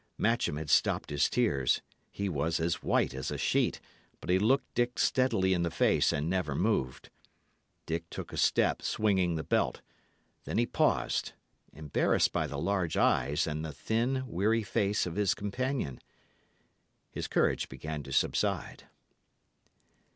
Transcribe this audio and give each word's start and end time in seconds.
Matcham 0.17 0.57
had 0.57 0.71
stopped 0.71 1.11
his 1.11 1.29
tears; 1.29 1.83
he 2.09 2.27
was 2.27 2.59
as 2.59 2.81
white 2.81 3.13
as 3.13 3.29
a 3.29 3.37
sheet, 3.37 3.79
but 4.19 4.31
he 4.31 4.39
looked 4.39 4.73
Dick 4.73 4.97
steadily 4.97 5.53
in 5.53 5.61
the 5.61 5.69
face, 5.69 6.11
and 6.11 6.27
never 6.27 6.55
moved. 6.55 7.11
Dick 7.85 8.09
took 8.09 8.33
a 8.33 8.37
step, 8.37 8.81
swinging 8.81 9.35
the 9.35 9.43
belt. 9.43 9.81
Then 10.45 10.57
he 10.57 10.65
paused, 10.65 11.33
embarrassed 11.71 12.33
by 12.33 12.47
the 12.47 12.57
large 12.57 12.97
eyes 12.97 13.45
and 13.45 13.63
the 13.63 13.71
thin, 13.73 14.25
weary 14.25 14.63
face 14.63 15.05
of 15.05 15.17
his 15.17 15.35
companion. 15.35 15.99
His 17.11 17.27
courage 17.27 17.69
began 17.69 18.01
to 18.01 18.11
subside. 18.11 18.85